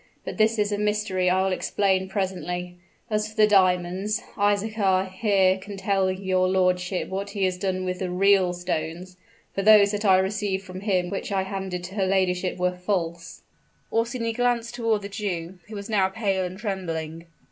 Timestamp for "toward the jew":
14.73-15.59